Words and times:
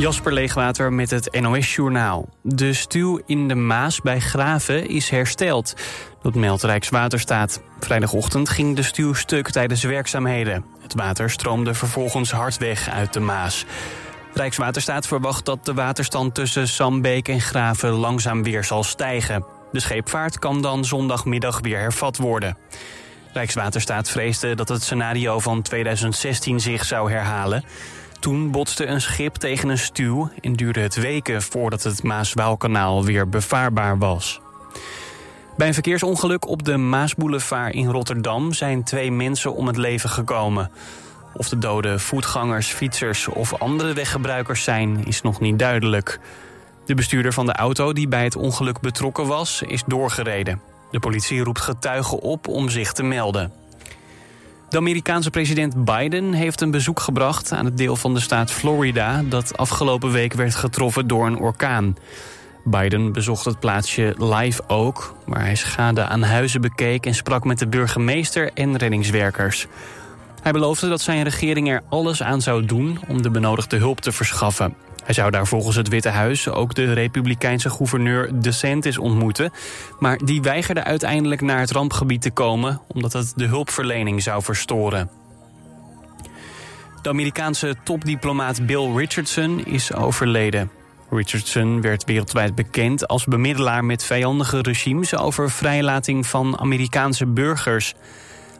Jasper 0.00 0.32
Leegwater 0.32 0.92
met 0.92 1.10
het 1.10 1.40
NOS-journaal. 1.40 2.28
De 2.42 2.72
stuw 2.72 3.20
in 3.26 3.48
de 3.48 3.54
Maas 3.54 4.00
bij 4.00 4.20
Graven 4.20 4.88
is 4.88 5.10
hersteld. 5.10 5.74
Dat 6.22 6.34
meldt 6.34 6.62
Rijkswaterstaat. 6.62 7.62
Vrijdagochtend 7.80 8.48
ging 8.48 8.76
de 8.76 8.82
stuw 8.82 9.14
stuk 9.14 9.50
tijdens 9.50 9.82
werkzaamheden. 9.82 10.64
Het 10.82 10.94
water 10.94 11.30
stroomde 11.30 11.74
vervolgens 11.74 12.30
hard 12.30 12.58
weg 12.58 12.88
uit 12.88 13.12
de 13.12 13.20
Maas. 13.20 13.64
Rijkswaterstaat 14.34 15.06
verwacht 15.06 15.44
dat 15.44 15.64
de 15.64 15.74
waterstand 15.74 16.34
tussen 16.34 16.68
Sambeek 16.68 17.28
en 17.28 17.40
Graven 17.40 17.90
langzaam 17.90 18.42
weer 18.42 18.64
zal 18.64 18.82
stijgen. 18.82 19.44
De 19.72 19.80
scheepvaart 19.80 20.38
kan 20.38 20.62
dan 20.62 20.84
zondagmiddag 20.84 21.60
weer 21.60 21.78
hervat 21.78 22.16
worden. 22.16 22.56
Rijkswaterstaat 23.32 24.10
vreesde 24.10 24.54
dat 24.54 24.68
het 24.68 24.82
scenario 24.82 25.38
van 25.38 25.62
2016 25.62 26.60
zich 26.60 26.84
zou 26.84 27.10
herhalen. 27.10 27.64
Toen 28.20 28.50
botste 28.50 28.86
een 28.86 29.00
schip 29.00 29.34
tegen 29.34 29.68
een 29.68 29.78
stuw 29.78 30.30
en 30.40 30.52
duurde 30.52 30.80
het 30.80 30.94
weken 30.94 31.42
voordat 31.42 31.82
het 31.82 32.02
Maas-Waalkanaal 32.02 33.04
weer 33.04 33.28
bevaarbaar 33.28 33.98
was. 33.98 34.40
Bij 35.56 35.66
een 35.66 35.74
verkeersongeluk 35.74 36.48
op 36.48 36.64
de 36.64 36.76
Maasboulevard 36.76 37.74
in 37.74 37.86
Rotterdam 37.86 38.52
zijn 38.52 38.84
twee 38.84 39.12
mensen 39.12 39.54
om 39.54 39.66
het 39.66 39.76
leven 39.76 40.10
gekomen. 40.10 40.70
Of 41.34 41.48
de 41.48 41.58
doden 41.58 42.00
voetgangers, 42.00 42.66
fietsers 42.66 43.28
of 43.28 43.54
andere 43.54 43.92
weggebruikers 43.92 44.64
zijn, 44.64 45.06
is 45.06 45.22
nog 45.22 45.40
niet 45.40 45.58
duidelijk. 45.58 46.20
De 46.84 46.94
bestuurder 46.94 47.32
van 47.32 47.46
de 47.46 47.52
auto 47.52 47.92
die 47.92 48.08
bij 48.08 48.24
het 48.24 48.36
ongeluk 48.36 48.80
betrokken 48.80 49.26
was, 49.26 49.62
is 49.62 49.82
doorgereden. 49.86 50.60
De 50.90 50.98
politie 50.98 51.42
roept 51.42 51.60
getuigen 51.60 52.18
op 52.18 52.48
om 52.48 52.68
zich 52.68 52.92
te 52.92 53.02
melden. 53.02 53.52
De 54.70 54.76
Amerikaanse 54.76 55.30
president 55.30 55.84
Biden 55.84 56.32
heeft 56.32 56.60
een 56.60 56.70
bezoek 56.70 57.00
gebracht 57.00 57.52
aan 57.52 57.64
het 57.64 57.76
deel 57.76 57.96
van 57.96 58.14
de 58.14 58.20
staat 58.20 58.50
Florida 58.50 59.22
dat 59.22 59.56
afgelopen 59.56 60.10
week 60.12 60.32
werd 60.32 60.54
getroffen 60.54 61.06
door 61.06 61.26
een 61.26 61.38
orkaan. 61.38 61.96
Biden 62.64 63.12
bezocht 63.12 63.44
het 63.44 63.60
plaatsje 63.60 64.14
Live 64.18 64.62
Oak, 64.68 65.14
waar 65.26 65.40
hij 65.40 65.54
schade 65.54 66.04
aan 66.04 66.22
huizen 66.22 66.60
bekeek 66.60 67.06
en 67.06 67.14
sprak 67.14 67.44
met 67.44 67.58
de 67.58 67.66
burgemeester 67.66 68.50
en 68.54 68.76
reddingswerkers. 68.76 69.66
Hij 70.42 70.52
beloofde 70.52 70.88
dat 70.88 71.00
zijn 71.00 71.22
regering 71.22 71.70
er 71.70 71.82
alles 71.88 72.22
aan 72.22 72.42
zou 72.42 72.64
doen 72.64 72.98
om 73.08 73.22
de 73.22 73.30
benodigde 73.30 73.76
hulp 73.76 74.00
te 74.00 74.12
verschaffen. 74.12 74.74
Hij 75.10 75.18
zou 75.18 75.30
daar 75.30 75.46
volgens 75.46 75.76
het 75.76 75.88
Witte 75.88 76.08
Huis 76.08 76.48
ook 76.48 76.74
de 76.74 76.92
republikeinse 76.92 77.70
gouverneur 77.70 78.42
DeSantis 78.42 78.98
ontmoeten. 78.98 79.50
Maar 79.98 80.18
die 80.24 80.42
weigerde 80.42 80.84
uiteindelijk 80.84 81.40
naar 81.40 81.58
het 81.60 81.70
rampgebied 81.70 82.22
te 82.22 82.30
komen... 82.30 82.80
omdat 82.86 83.12
het 83.12 83.32
de 83.36 83.46
hulpverlening 83.46 84.22
zou 84.22 84.42
verstoren. 84.42 85.10
De 87.02 87.08
Amerikaanse 87.08 87.76
topdiplomaat 87.84 88.66
Bill 88.66 88.92
Richardson 88.96 89.64
is 89.64 89.92
overleden. 89.92 90.70
Richardson 91.10 91.80
werd 91.80 92.04
wereldwijd 92.04 92.54
bekend 92.54 93.08
als 93.08 93.24
bemiddelaar 93.24 93.84
met 93.84 94.04
vijandige 94.04 94.60
regimes... 94.60 95.16
over 95.16 95.50
vrijlating 95.50 96.26
van 96.26 96.58
Amerikaanse 96.58 97.26
burgers... 97.26 97.94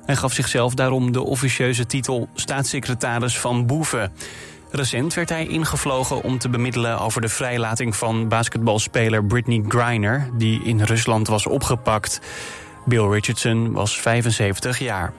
Hij 0.07 0.17
gaf 0.17 0.33
zichzelf 0.33 0.75
daarom 0.75 1.13
de 1.13 1.23
officieuze 1.23 1.87
titel 1.87 2.29
staatssecretaris 2.35 3.39
van 3.39 3.67
boeven. 3.67 4.13
Recent 4.71 5.15
werd 5.15 5.29
hij 5.29 5.47
ingevlogen 5.47 6.23
om 6.23 6.39
te 6.39 6.49
bemiddelen 6.49 7.01
over 7.01 7.21
de 7.21 7.29
vrijlating 7.29 7.97
van 7.97 8.29
basketbalspeler 8.29 9.25
Britney 9.25 9.65
Griner, 9.69 10.31
die 10.33 10.63
in 10.65 10.81
Rusland 10.83 11.29
was 11.29 11.47
opgepakt. 11.47 12.21
Bill 12.85 13.09
Richardson 13.09 13.73
was 13.73 14.01
75 14.01 14.79
jaar. 14.79 15.13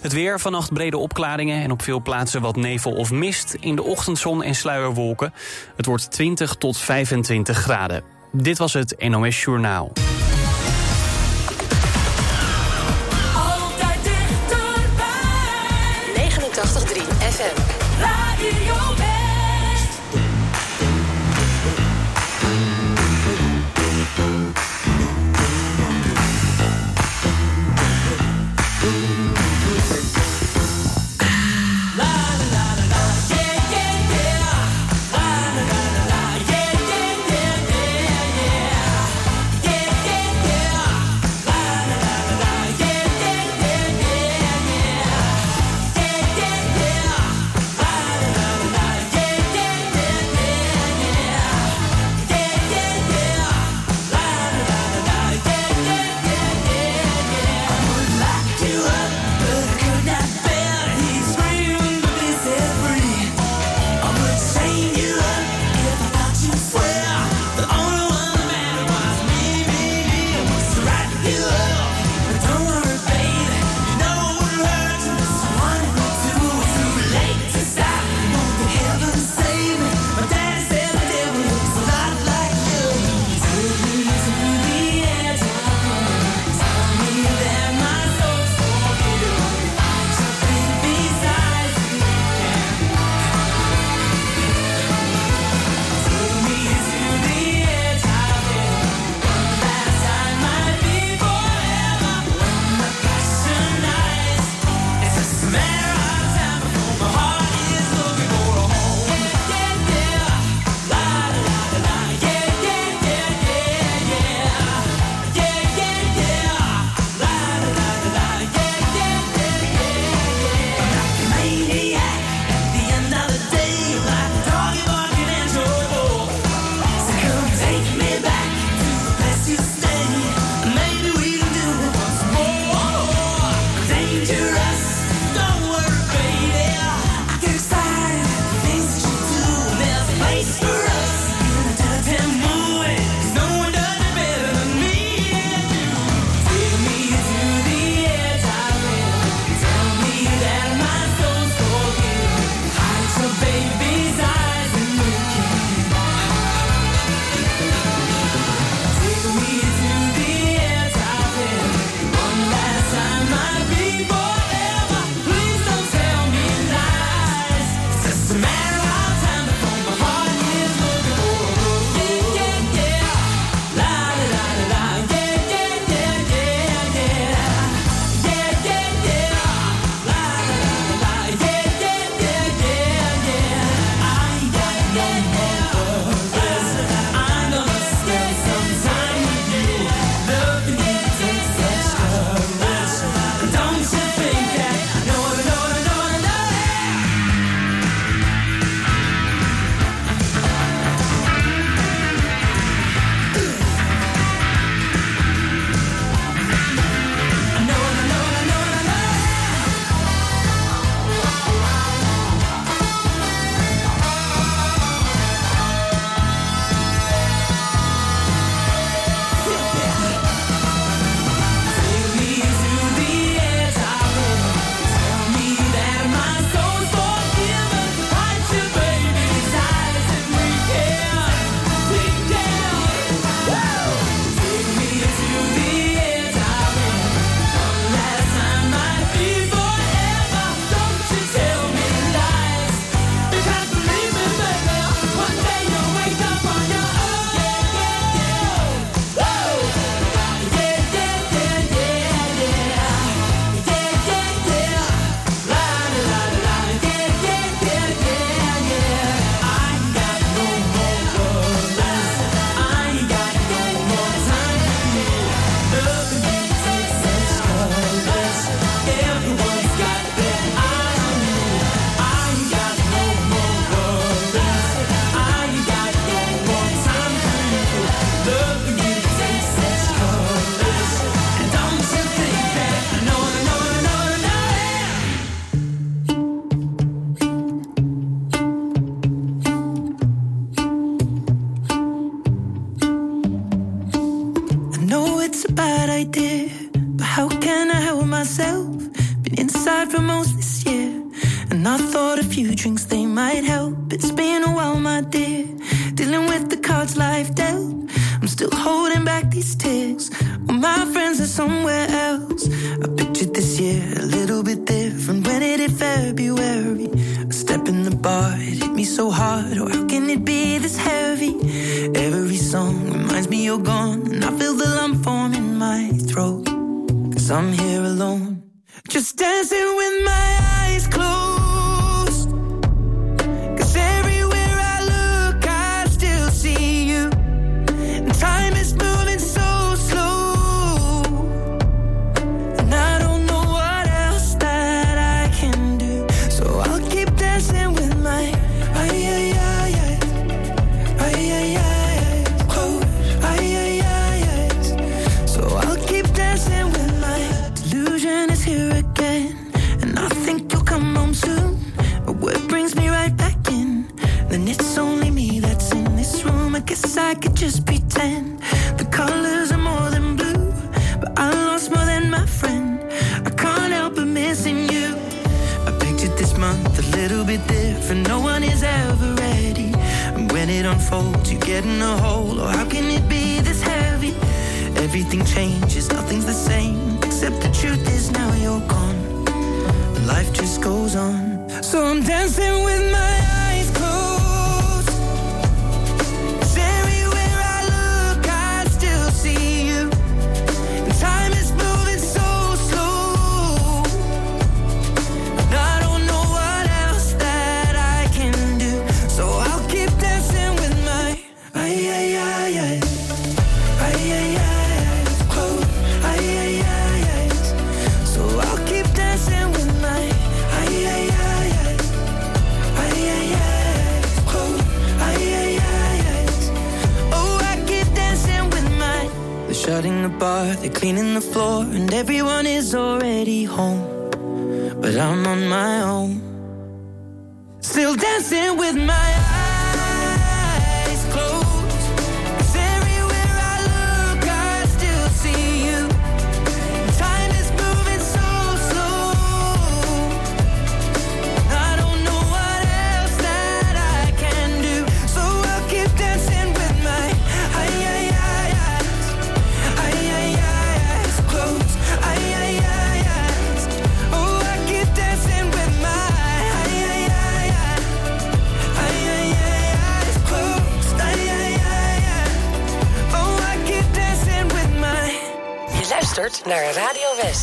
Het 0.00 0.12
weer, 0.12 0.40
vannacht 0.40 0.72
brede 0.72 0.96
opklaringen 0.96 1.62
en 1.62 1.70
op 1.70 1.82
veel 1.82 2.02
plaatsen 2.02 2.40
wat 2.40 2.56
nevel 2.56 2.92
of 2.92 3.10
mist. 3.10 3.56
In 3.60 3.76
de 3.76 3.82
ochtendzon 3.82 4.42
en 4.42 4.54
sluierwolken. 4.54 5.32
Het 5.76 5.86
wordt 5.86 6.10
20 6.10 6.54
tot 6.54 6.78
25 6.78 7.58
graden. 7.58 8.02
Dit 8.32 8.58
was 8.58 8.72
het 8.72 8.94
NOS 9.08 9.42
Journaal. 9.42 9.92
Altijd 13.34 14.02
dichterbij. 14.02 15.08
89.3 16.14 17.00
FM. 17.00 17.05
Radio 18.38 18.85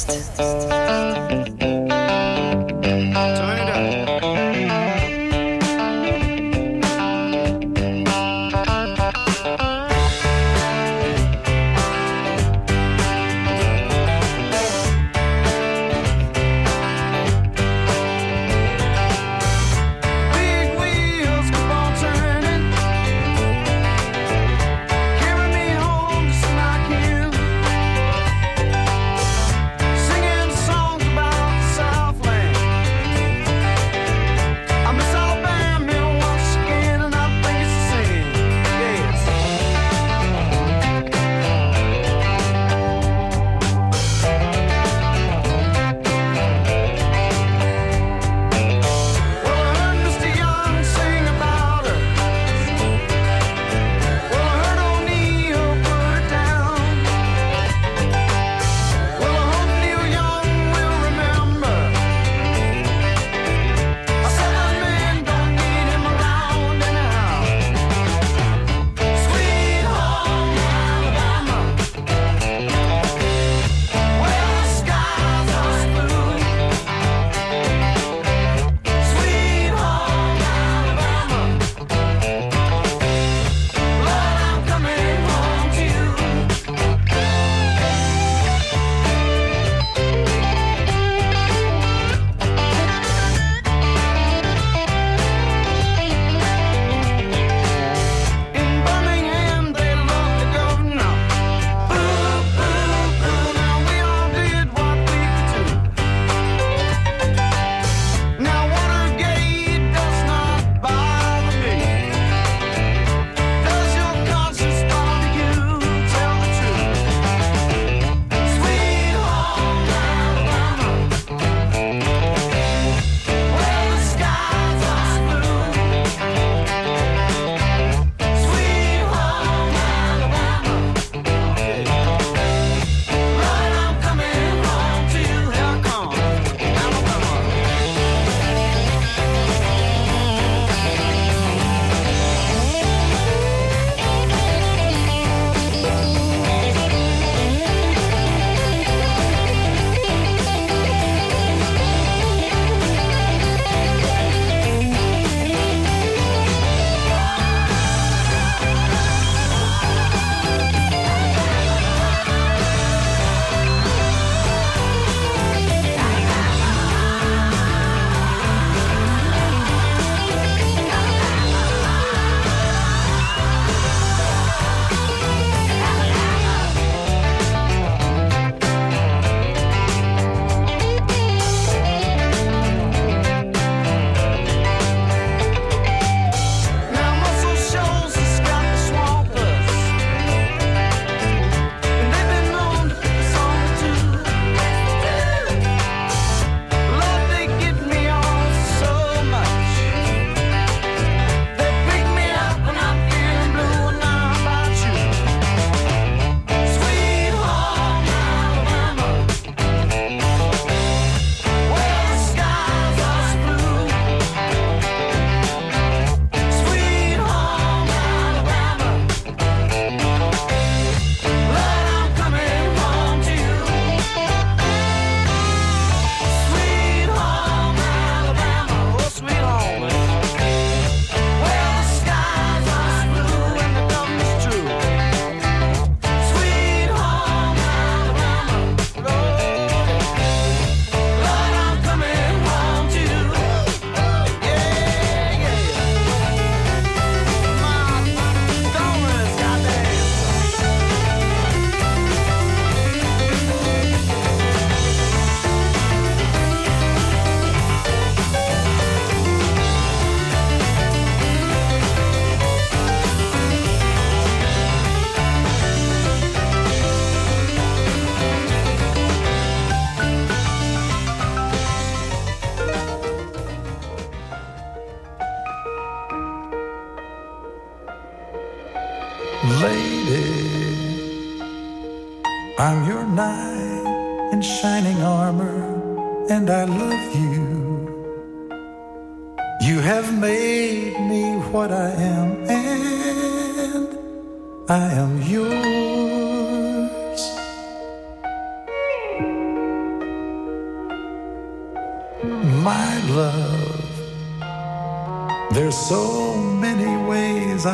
Radio 0.07 0.82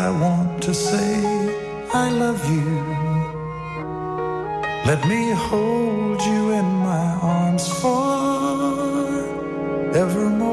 I 0.10 0.12
want 0.12 0.63
to 0.63 0.74
say 0.74 1.22
I 1.94 2.10
love 2.10 2.42
you. 2.51 2.66
Let 4.89 5.08
me 5.08 5.30
hold 5.30 6.20
you 6.24 6.51
in 6.60 6.66
my 6.89 7.06
arms 7.22 7.68
forevermore. 7.80 10.49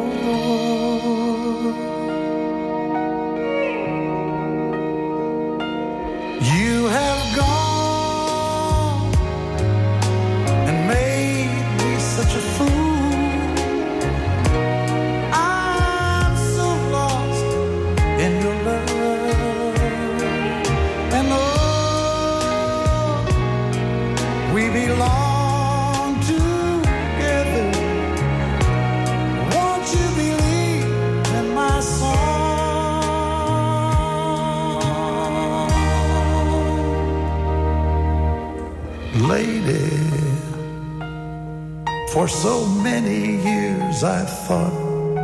For 42.26 42.33
so 42.33 42.66
many 42.66 43.37
years 43.37 44.02
I 44.02 44.25
thought 44.25 44.75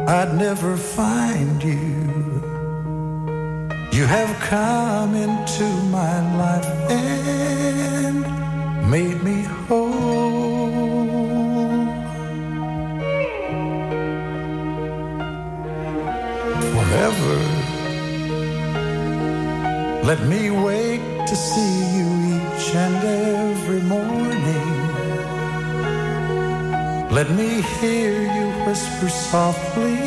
I'd 0.08 0.34
never 0.36 0.76
find 0.76 1.60
you. 1.60 1.98
You 3.90 4.06
have 4.06 4.32
come 4.38 5.16
into 5.16 5.64
my 5.90 6.14
life 6.36 6.64
and 6.92 8.20
made 8.88 9.20
me 9.20 9.42
whole. 9.66 9.90
Forever, 16.72 17.38
let 20.04 20.20
me 20.28 20.50
wake 20.52 21.26
to 21.26 21.34
see 21.34 21.74
you 21.96 22.06
each 22.36 22.74
and 22.76 22.94
every 22.94 23.21
Let 27.12 27.28
me 27.30 27.60
hear 27.60 28.22
you 28.22 28.46
whisper 28.64 29.10
softly 29.10 29.98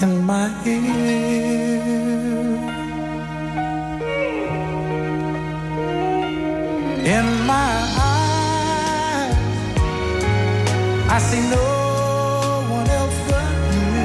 in 0.00 0.24
my 0.24 0.48
ear. 0.64 1.82
In 7.04 7.26
my 7.46 7.72
eyes, 8.08 9.36
I 11.10 11.18
see 11.28 11.42
no 11.56 11.68
one 12.76 12.88
else 13.00 13.18
but 13.28 13.52
you. 13.74 14.00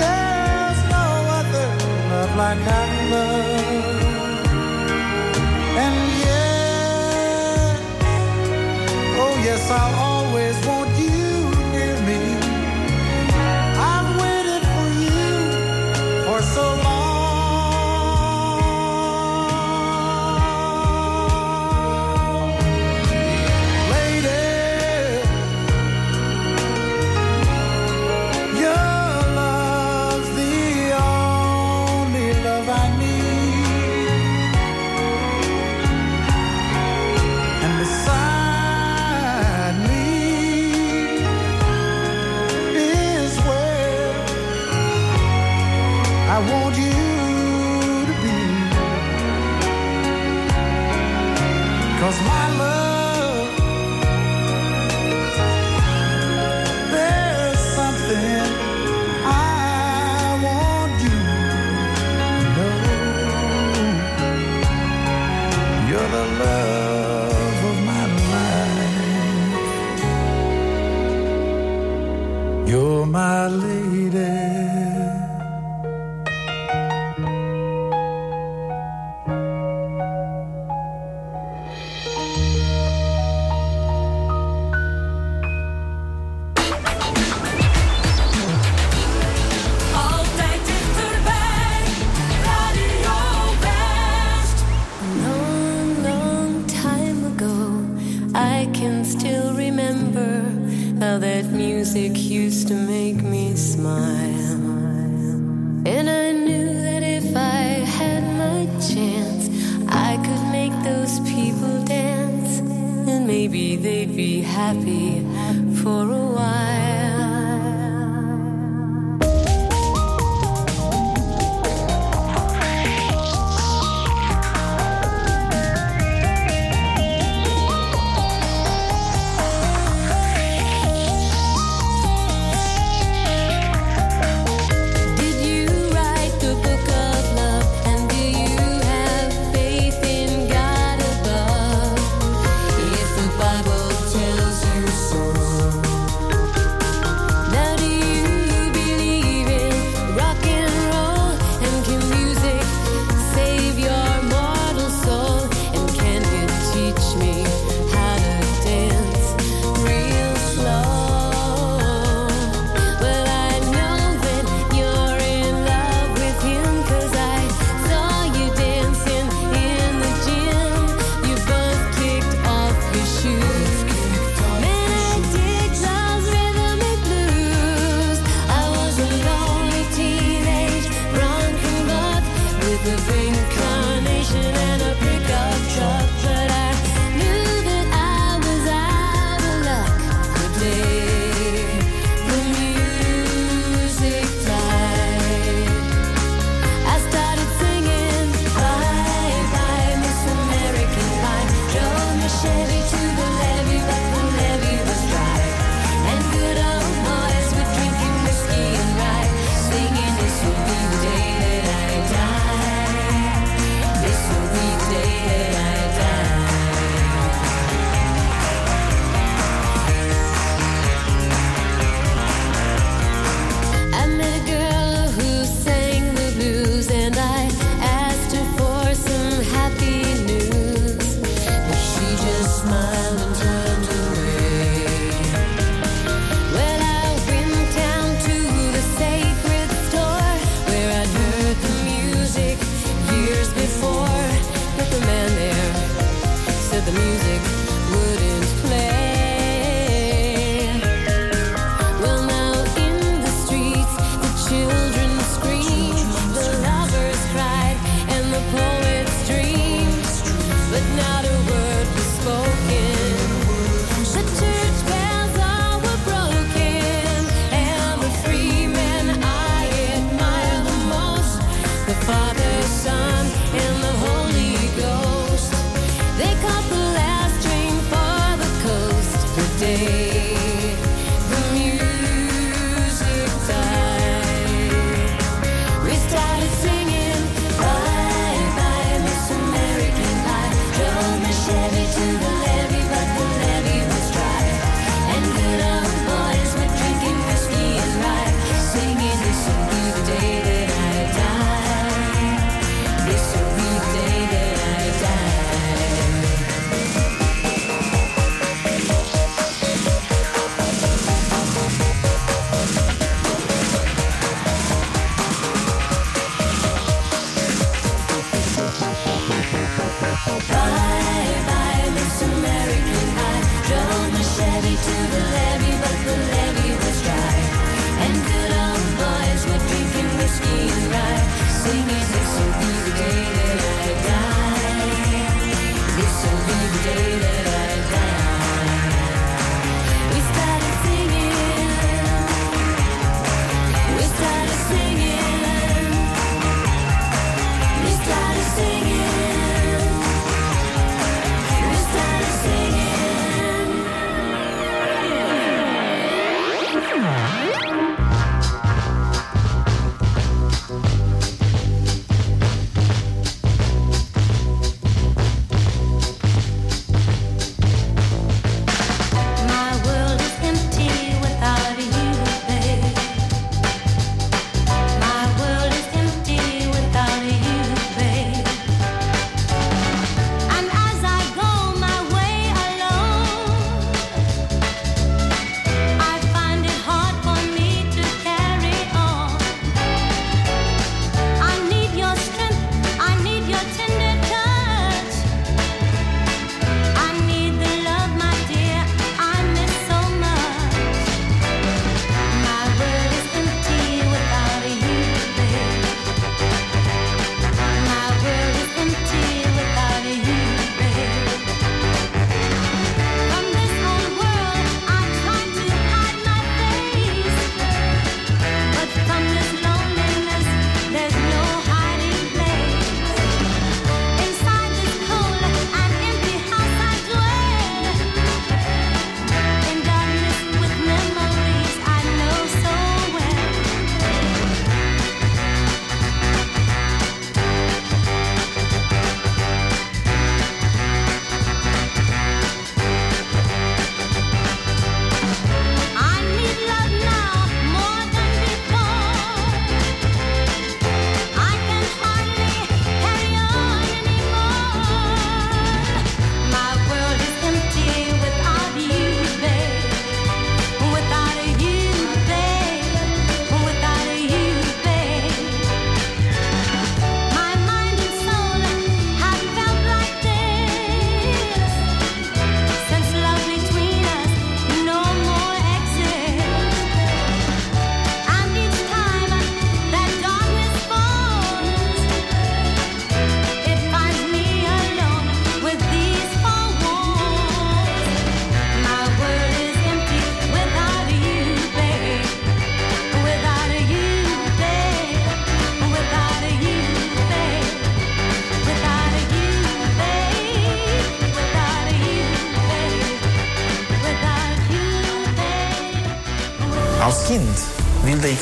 There's 0.00 0.80
no 0.96 1.06
other 1.38 1.68
love 2.10 2.32
like 2.36 2.64
I 2.66 3.10
love. 3.10 3.89
Yes, 9.50 9.68
I'll 9.68 9.94
always 9.96 10.56
want. 10.64 10.79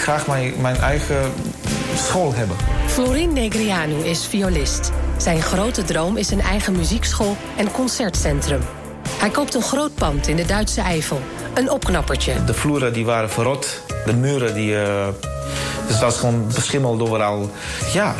Graag 0.09 0.27
mijn, 0.27 0.53
mijn 0.61 0.77
eigen 0.77 1.33
school 1.94 2.35
hebben. 2.35 2.57
Florin 2.87 3.33
Negrianu 3.33 3.94
is 3.94 4.27
violist. 4.27 4.92
Zijn 5.16 5.42
grote 5.42 5.85
droom 5.85 6.16
is 6.16 6.31
een 6.31 6.40
eigen 6.40 6.77
muziekschool 6.77 7.37
en 7.57 7.71
concertcentrum. 7.71 8.61
Hij 9.09 9.31
koopt 9.31 9.55
een 9.55 9.62
groot 9.62 9.94
pand 9.94 10.29
in 10.29 10.37
de 10.37 10.47
Duitse 10.47 10.81
Eifel. 10.81 11.21
Een 11.55 11.71
opknappertje. 11.71 12.44
De 12.44 12.55
vloeren 12.55 12.92
die 12.92 13.05
waren 13.05 13.31
verrot. 13.31 13.83
De 14.07 14.14
muren 14.14 14.55
die... 14.55 14.81
eh, 14.81 15.09
dus 15.88 15.96
het 15.96 16.05
was 16.05 16.18
gewoon 16.18 16.46
beschimmeld 16.55 17.01
overal. 17.01 17.51
Ja, 17.92 18.14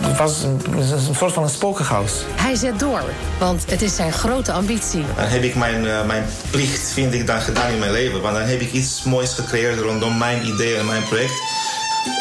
het 0.00 0.16
was 0.18 0.42
een, 0.42 0.60
een 1.08 1.14
soort 1.14 1.32
van 1.32 1.42
een 1.42 1.48
spokenhuis. 1.48 2.12
Hij 2.36 2.54
zet 2.54 2.78
door, 2.78 3.02
want 3.38 3.70
het 3.70 3.82
is 3.82 3.96
zijn 3.96 4.12
grote 4.12 4.52
ambitie. 4.52 5.04
Dan 5.16 5.24
heb 5.24 5.42
ik 5.42 5.54
mijn, 5.54 5.86
eh, 5.86 6.06
mijn 6.06 6.24
plicht, 6.50 6.92
vind 6.92 7.14
ik, 7.14 7.26
dan 7.26 7.40
gedaan 7.40 7.70
in 7.70 7.78
mijn 7.78 7.92
leven. 7.92 8.20
Want 8.20 8.34
dan 8.34 8.44
heb 8.44 8.60
ik 8.60 8.72
iets 8.72 9.02
moois 9.02 9.32
gecreëerd 9.32 9.80
rondom 9.80 10.18
mijn 10.18 10.46
idee 10.46 10.76
en 10.76 10.86
mijn 10.86 11.02
project. 11.02 11.40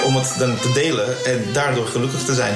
Om 0.05 0.15
het 0.15 0.35
dan 0.37 0.59
te 0.59 0.71
delen 0.73 1.25
en 1.25 1.45
daardoor 1.53 1.87
gelukkig 1.87 2.23
te 2.23 2.33
zijn. 2.33 2.53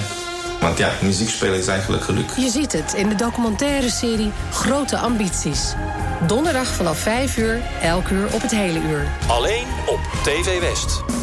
Want 0.60 0.78
ja, 0.78 0.92
muziek 1.02 1.30
spelen 1.30 1.60
is 1.60 1.68
eigenlijk 1.68 2.04
geluk. 2.04 2.30
Je 2.38 2.50
ziet 2.50 2.72
het 2.72 2.94
in 2.94 3.10
de 3.10 3.16
documentaire 3.16 3.90
serie 3.90 4.32
Grote 4.52 4.98
Ambities. 4.98 5.74
Donderdag 6.28 6.68
vanaf 6.68 6.98
5 6.98 7.38
uur, 7.38 7.62
elk 7.82 8.10
uur 8.10 8.28
op 8.34 8.42
het 8.42 8.52
hele 8.52 8.80
uur. 8.80 9.08
Alleen 9.28 9.66
op 9.86 10.00
TV 10.24 10.60
West. 10.60 11.21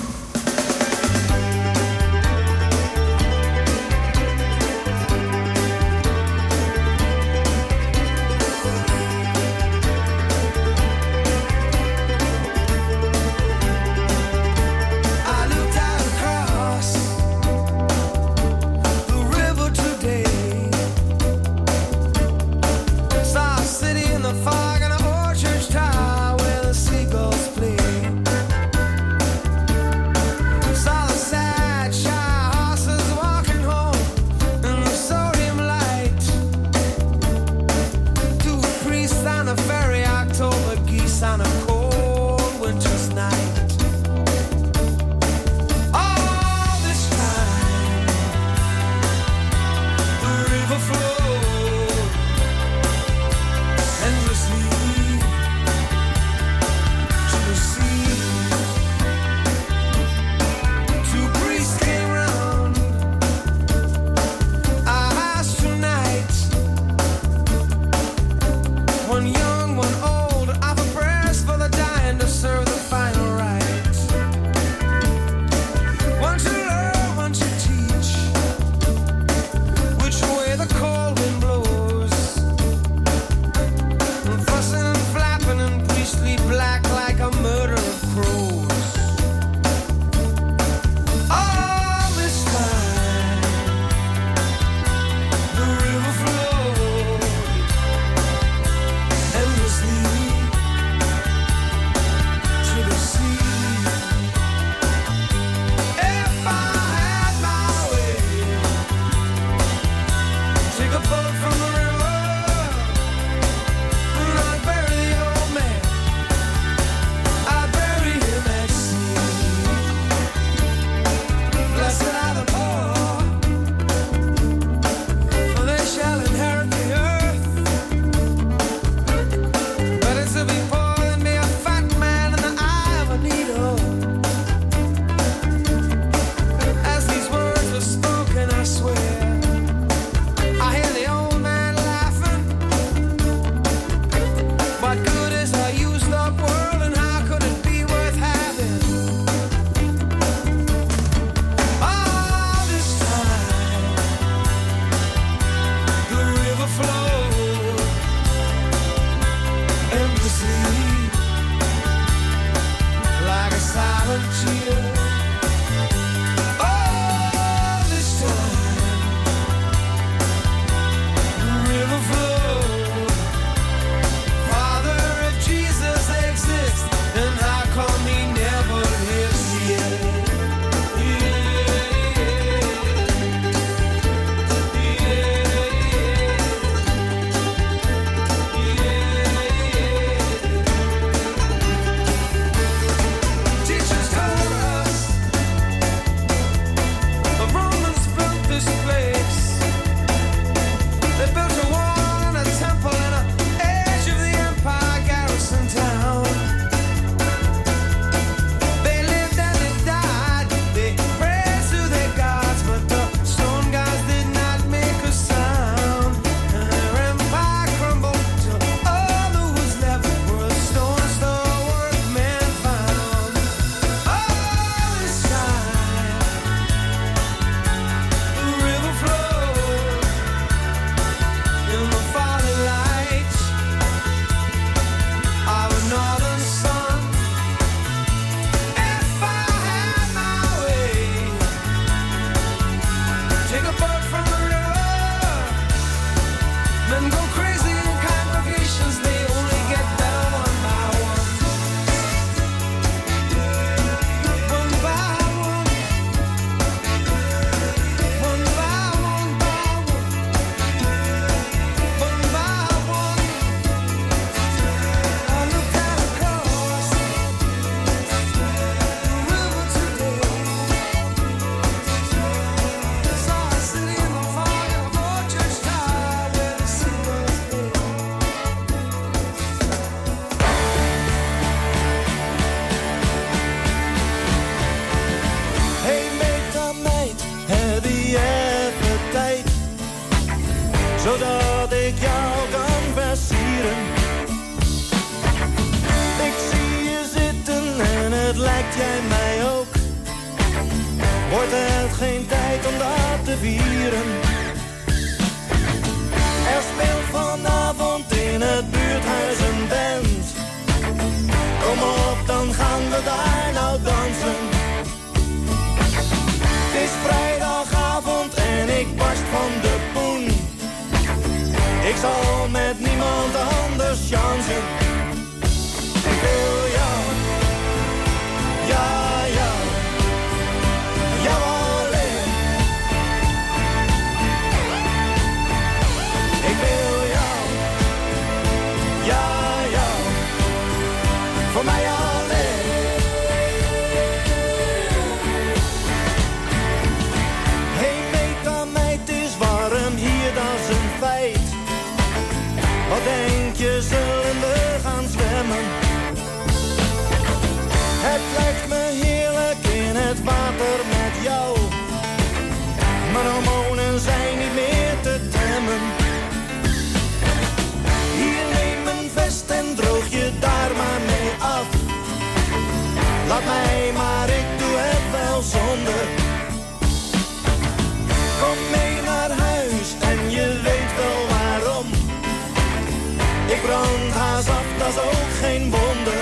was 384.94 385.05
ook 385.05 385.31
geen 385.40 385.70
wonder. 385.70 386.18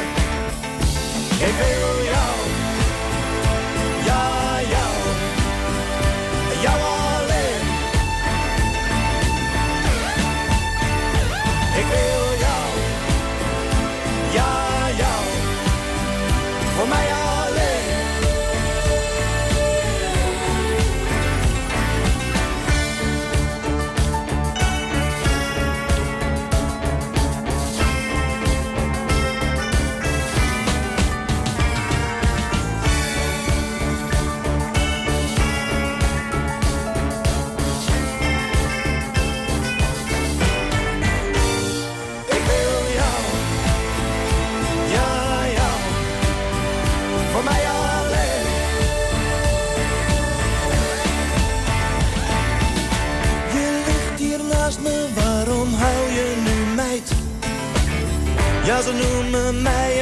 Noemen 58.97 59.63
mij 59.63 59.96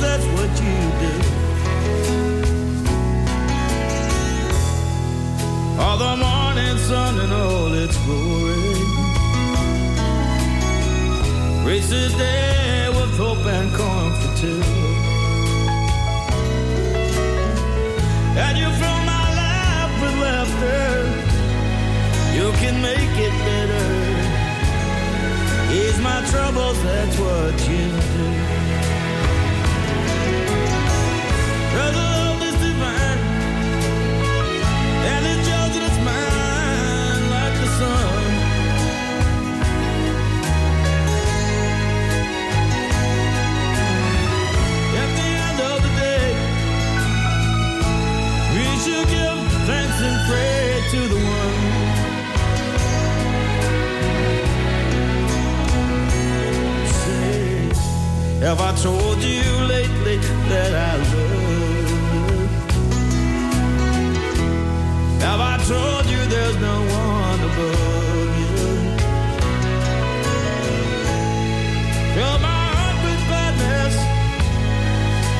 that's 0.00 0.26
what 0.36 0.50
you 0.64 0.78
do. 1.04 1.12
All 5.82 5.98
the 5.98 6.16
morning 6.16 6.76
sun 6.88 7.20
and 7.20 7.32
all 7.32 7.72
its 7.74 7.96
glory 8.04 8.60
races 11.66 12.12
day 12.16 12.88
with 12.88 13.16
hope 13.16 13.44
and 13.46 13.70
comfort 13.74 14.36
too. 14.38 14.62
And 18.44 18.54
you 18.58 18.68
fill 18.80 19.00
my 19.14 19.26
life 19.42 19.94
with 20.02 20.16
laughter. 20.24 20.86
You 22.38 22.46
can 22.62 22.80
make 22.80 23.14
it 23.26 23.34
better. 23.48 23.86
Ease 25.72 26.00
my 26.00 26.20
troubles, 26.30 26.82
that's 26.82 27.18
what 27.18 27.68
you 27.68 27.86
do. 28.16 28.39
Have 58.40 58.60
I 58.60 58.74
told 58.76 59.22
you 59.22 59.42
lately 59.68 60.16
that 60.48 60.72
I 60.72 60.96
love 60.96 61.52
you? 61.52 62.48
Have 65.20 65.40
I 65.40 65.56
told 65.68 66.06
you 66.06 66.20
there's 66.34 66.56
no 66.56 66.76
one 67.04 67.40
above 67.48 68.32
you? 68.40 68.56
Fill 72.14 72.38
my 72.48 72.62
heart 72.74 72.96
with 73.04 73.22
gladness, 73.28 73.94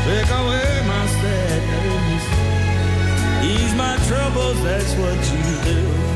take 0.04 0.30
away 0.40 0.70
my 0.94 1.04
sadness, 1.20 2.24
ease 3.50 3.74
my 3.74 3.96
troubles. 4.08 4.58
That's 4.62 4.92
what 4.96 5.18
you 5.32 5.44
do. 5.72 6.09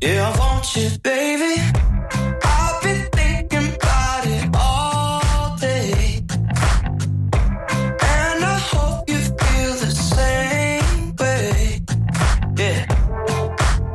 Yeah, 0.02 0.30
I 0.30 0.40
want 0.40 0.76
you, 0.76 0.90
baby. 1.04 1.62
I've 2.44 2.82
been 2.82 3.10
it 4.26 4.56
all 4.56 5.58
day. 5.58 6.24
And 8.16 8.40
I 8.56 8.60
hope 8.72 9.10
you 9.10 9.18
feel 9.18 9.74
the 9.86 9.92
same 9.92 11.16
way. 11.20 11.82
Yeah. 12.58 12.86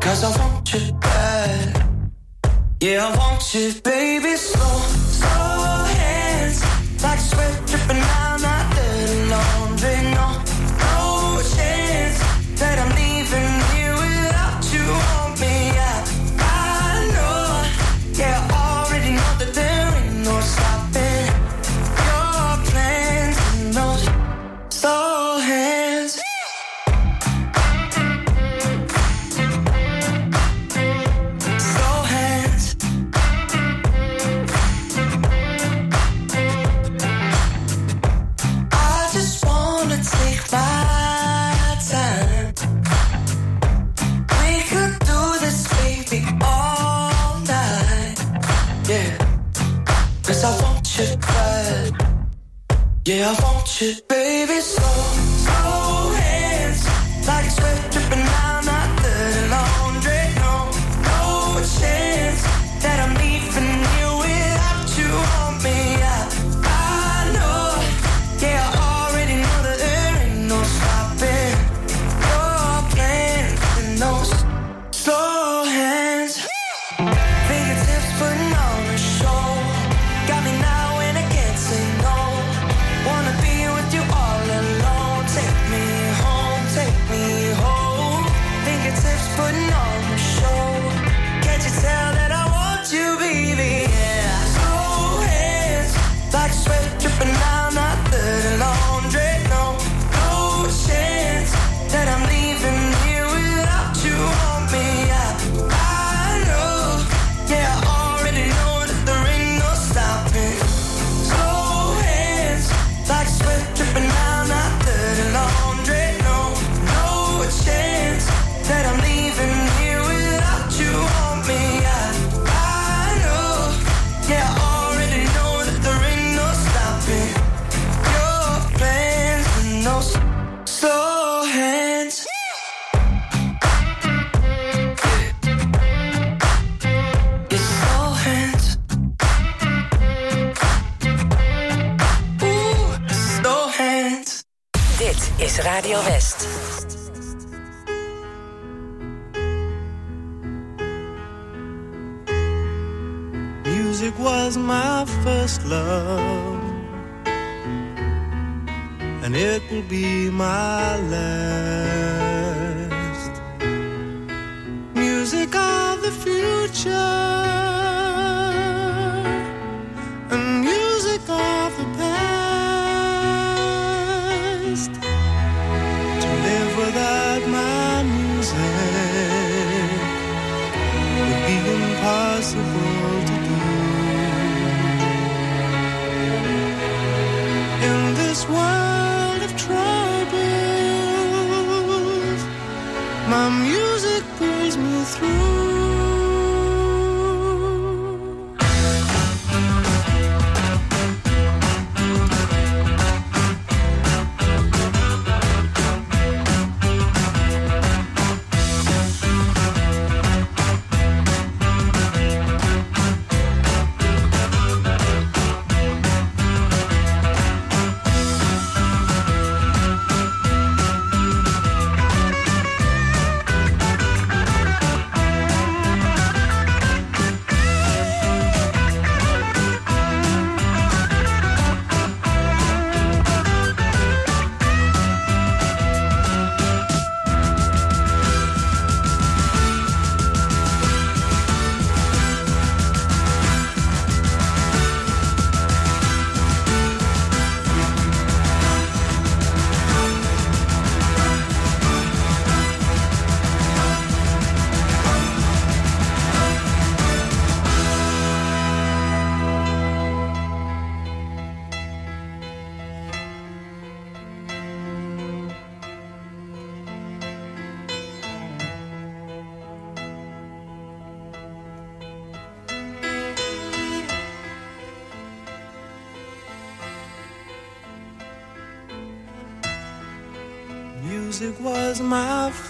Cause 0.00 0.22
I 0.22 0.30
want 0.38 0.74
you 0.74 0.92
bad. 1.00 2.00
Yeah, 2.82 3.06
I 3.06 3.16
want 3.16 3.54
you, 3.54 3.72
baby. 3.82 4.03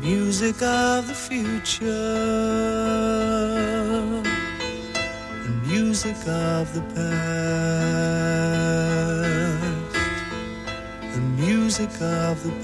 Music 0.00 0.56
of 0.62 1.08
the 1.08 1.14
future 1.28 1.86
and 5.44 5.56
music 5.66 6.20
of 6.28 6.64
the 6.76 6.84
past, 6.94 8.04
and 11.14 11.26
music 11.46 11.92
of 12.02 12.34
the 12.44 12.50
past. 12.50 12.63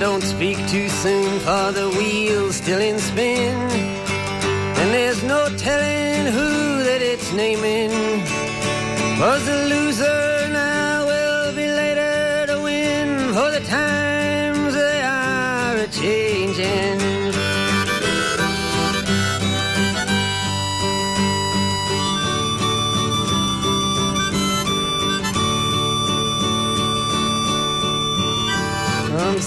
Don't 0.00 0.22
speak 0.22 0.58
too 0.68 0.88
soon, 0.88 1.38
for 1.40 1.72
the 1.72 1.88
wheel's 1.96 2.56
still 2.56 2.80
in 2.80 2.98
spin. 2.98 3.54
And 4.80 4.92
there's 4.92 5.22
no 5.22 5.48
telling 5.56 6.32
who 6.32 6.82
that 6.82 7.00
it's 7.00 7.32
naming. 7.32 7.90
Was 9.20 9.46
the 9.46 9.66
loser 9.68 10.33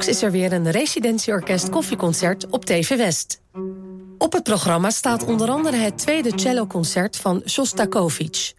Straks 0.00 0.18
is 0.18 0.26
er 0.26 0.32
weer 0.32 0.52
een 0.52 0.70
residentieorkest 0.70 1.68
koffieconcert 1.68 2.46
op 2.50 2.64
TV 2.64 2.96
West. 2.96 3.40
Op 4.18 4.32
het 4.32 4.42
programma 4.42 4.90
staat 4.90 5.24
onder 5.24 5.48
andere 5.48 5.76
het 5.76 5.98
tweede 5.98 6.32
celloconcert 6.34 7.16
van 7.16 7.42
Shostakovich. 7.46 8.52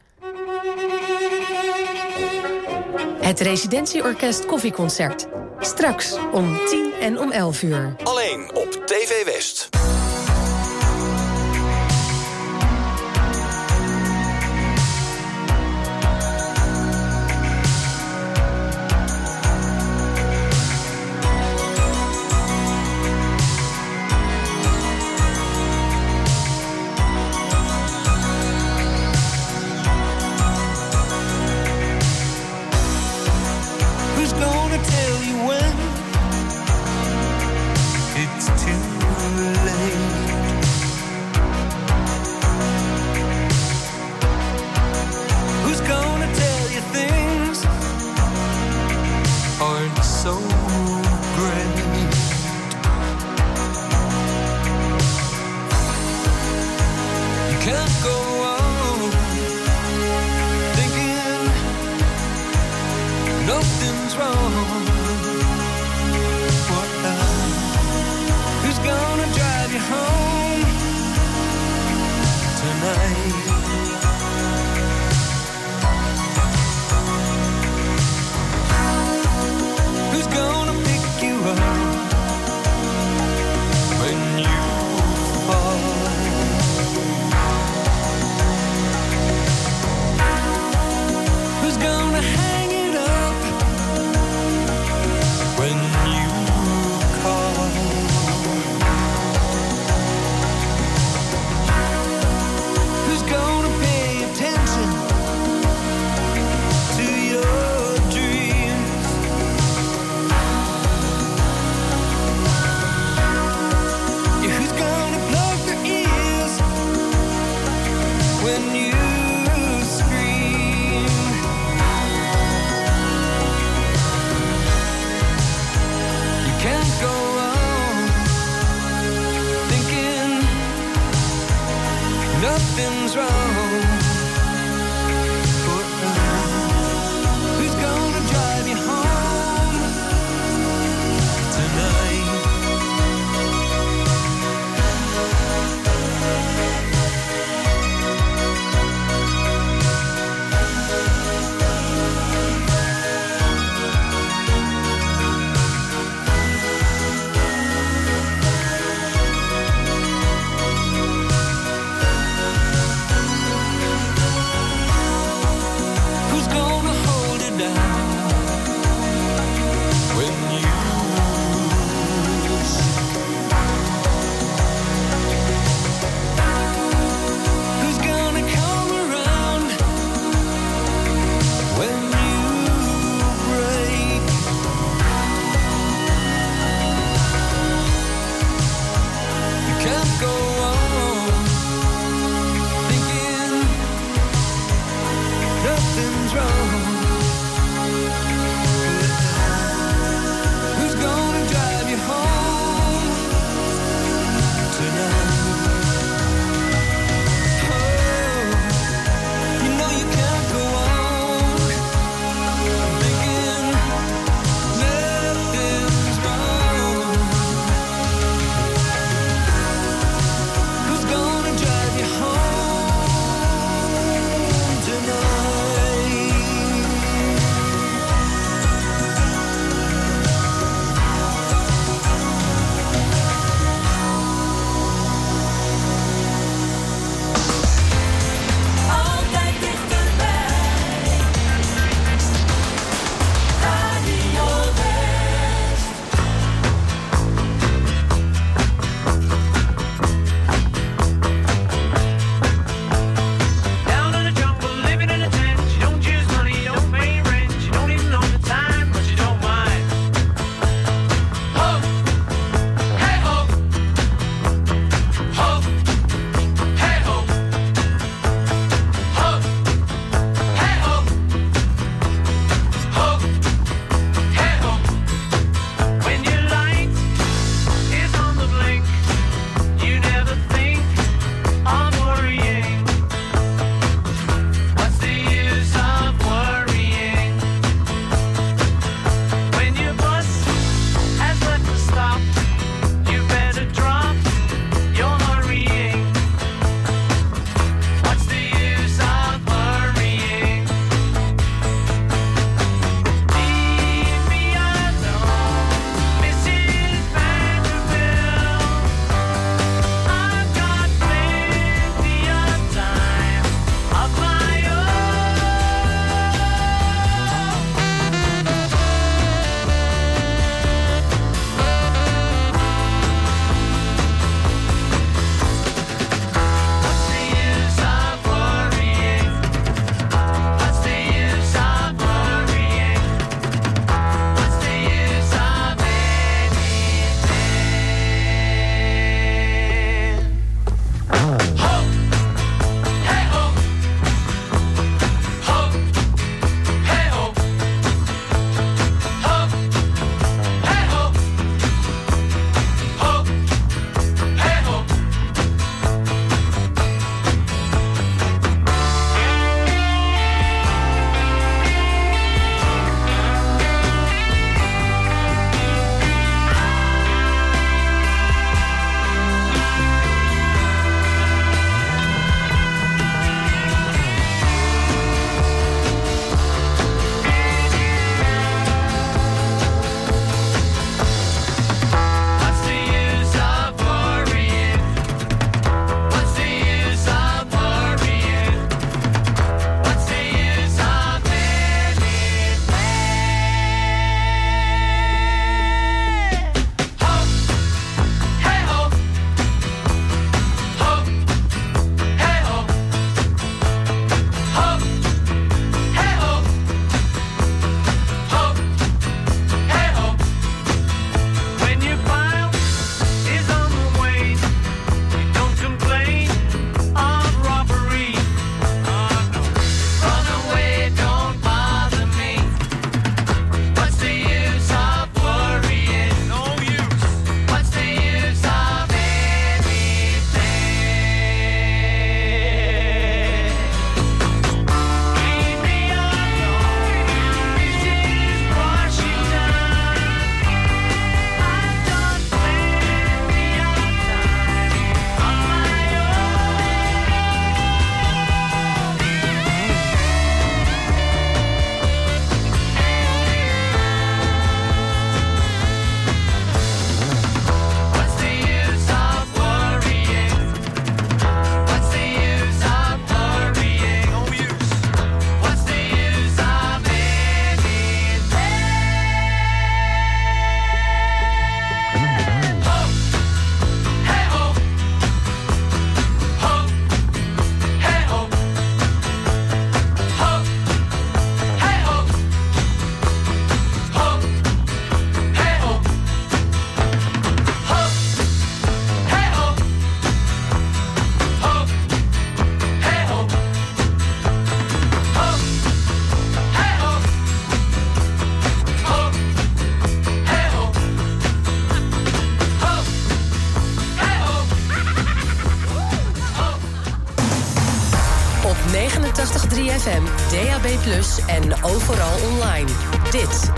Het 3.22 3.40
residentieorkest 3.40 4.46
koffieconcert. 4.46 5.28
Straks 5.60 6.16
om 6.32 6.60
10 6.66 6.92
en 7.00 7.20
om 7.20 7.32
11 7.32 7.64
uur. 7.64 7.96
Alleen 8.04 8.52
op 8.54 8.72
TV 8.86 9.26
West. 9.26 9.70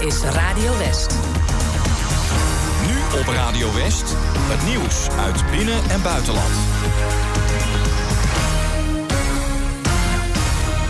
esa 0.08 0.33